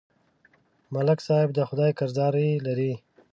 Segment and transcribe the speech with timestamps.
[0.93, 2.93] ملک صاحب د خدای قرضداري لري